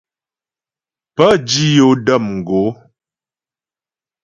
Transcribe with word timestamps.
Pə́ 1.15 1.31
dǐ 1.47 1.65
yo 1.77 1.87
də̌m 2.05 2.25
gǒ. 2.47 2.61